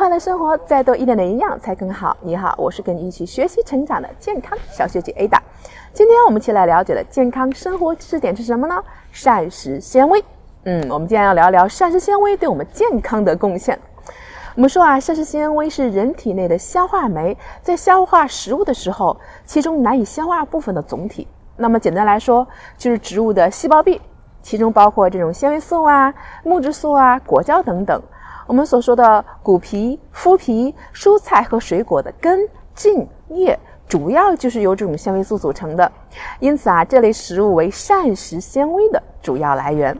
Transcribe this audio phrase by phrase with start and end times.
[0.00, 2.16] 快乐生活，再多一点的营养才更好。
[2.22, 5.38] 你好，我是跟你一起学习成长的健康小学姐 Ada。
[5.92, 8.82] 今天我们一起来了解的健康生活知识点是什么呢？
[9.12, 10.24] 膳食纤维。
[10.64, 13.78] 嗯，我们今天要聊聊膳食纤维对我们健康的贡献。
[14.54, 19.14] 我们说啊，膳食纤维是人体内的消化酶，在消化食物的时候，
[19.44, 21.28] 其中难以消化部分的总体。
[21.58, 22.48] 那么简单来说，
[22.78, 24.00] 就是植物的细胞壁，
[24.40, 28.02] 其中包括这种纤维素啊、木质素啊、果胶等等。
[28.50, 32.40] 我们所说的谷皮、麸皮、蔬菜和水果的根、
[32.74, 35.92] 茎、叶，主要就是由这种纤维素组成的。
[36.40, 39.96] 因此啊，这类食物为膳食纤维的主要来源。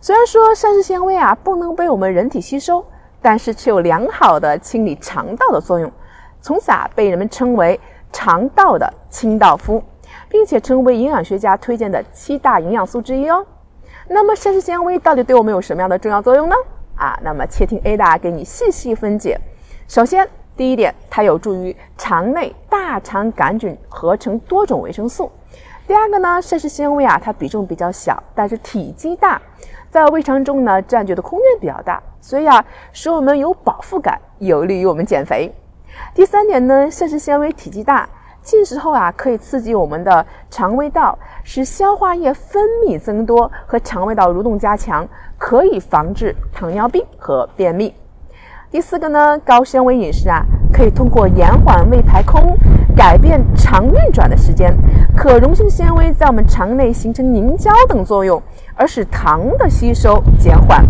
[0.00, 2.84] 虽然说膳食纤维啊不能被我们人体吸收，
[3.20, 5.90] 但是却有良好的清理肠道的作用，
[6.40, 7.80] 从此啊被人们称为
[8.12, 9.82] 肠道的清道夫，
[10.28, 13.44] 并且成为营养学家推荐的七大营养素之一哦。
[14.06, 16.54] 那么膳食纤维到底对我们有什么样的重要作用呢？
[16.96, 19.38] 啊，那么且听 Ada 给你细细分解。
[19.88, 25.30] 首先，第一点，它有助于肠内大肠杆菌合成多种维生素。
[25.86, 29.40] 第二个呢，膳食纤维啊，它比重比较小，但是体积大，
[29.90, 35.52] 在胃肠中呢占据的空间比较大，所以啊，使我们有饱腹感，有利于我们减肥。
[36.14, 38.08] 第三点呢，膳食纤维体积大。
[38.44, 47.94] 进食后啊，可以刺激我们的肠胃道，使消化液分泌增多和肠胃道蠕动加强，可以防治糖尿病和便秘。
[48.70, 52.54] 第四个呢，高纤维饮食啊，可以通过延缓胃排空，
[52.94, 54.76] 改变肠运转的时间。
[55.16, 58.42] 可溶性纤维在我们肠内形成凝胶等作用，
[58.74, 60.84] 而使糖的吸收减缓。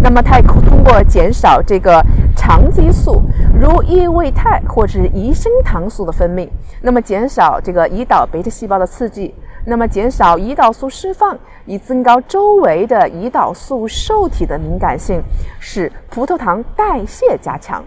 [0.00, 2.04] 那么它也通过减少这个
[2.36, 3.22] 肠激素，
[3.60, 6.48] 如异位肽或是胰升糖素的分泌，
[6.80, 9.34] 那么减少这个胰岛贝塔细胞的刺激，
[9.66, 15.20] 那么减少胰岛素释放，以增高周围的胰岛素受体的敏感性，
[15.58, 17.84] 使葡萄糖代谢加强。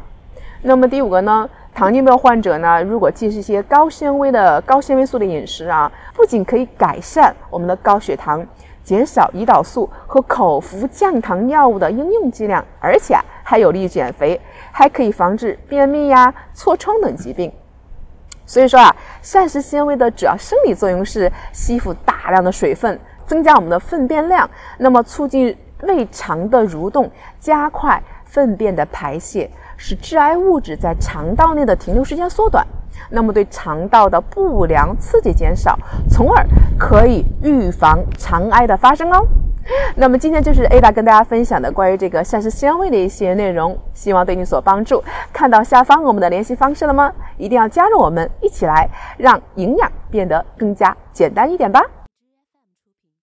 [0.61, 8.46] 那么第五个呢，糖尿病患者呢，如果进食一些高纤维的高纤维素的饮食啊，不仅可以改善我们的高血糖。
[8.84, 14.40] 减少胰岛素和口服降糖药物的应用剂量，而且还有利于减肥，
[14.72, 17.52] 还可以防治便秘呀、痤疮等疾病。
[18.46, 27.09] 所以说啊，膳食纤维的主要生理作用是吸附大量的水分，增加我们的粪便量，那么促进胃肠的蠕动，
[27.40, 32.66] 加快粪便的排泄，使致癌物质在肠道内的停留时间缩短。
[33.09, 35.78] 那么对肠道的不良刺激减少，
[36.09, 36.46] 从而
[36.78, 39.25] 可以预防肠癌的发生哦。
[39.96, 45.03] 那么今天就是 Ada 跟大家分享的关于这个膳食纤维的一些内容，希望对你所帮助。
[45.31, 47.13] 看到下方我们的联系方式了吗？
[47.38, 51.81] 一定要加入我们，一起来让营养变得更加简单一点吧。